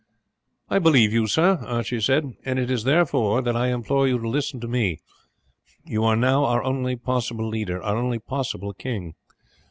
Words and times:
"I 0.67 0.79
believe 0.79 1.13
you, 1.13 1.27
sir," 1.27 1.63
Archie 1.63 2.01
said, 2.01 2.33
"and 2.43 2.57
it 2.57 2.71
is 2.71 2.85
therefore 2.85 3.43
that 3.43 3.55
I 3.55 3.67
implore 3.67 4.07
you 4.07 4.17
to 4.17 4.27
listen 4.27 4.59
to 4.61 4.67
me. 4.67 4.99
You 5.85 6.03
are 6.05 6.15
now 6.15 6.45
our 6.45 6.63
only 6.63 6.95
possible 6.95 7.47
leader, 7.47 7.83
our 7.83 7.97
only 7.97 8.17
possible 8.17 8.73
king. 8.73 9.13